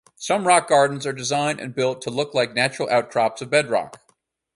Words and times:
Some 0.17 0.47
rock 0.47 0.67
gardens 0.67 1.05
are 1.05 1.13
designed 1.13 1.59
and 1.59 1.75
built 1.75 2.01
to 2.01 2.09
look 2.09 2.33
like 2.33 2.55
natural 2.55 2.89
outcrops 2.89 3.39
of 3.43 3.51
bedrock. 3.51 3.99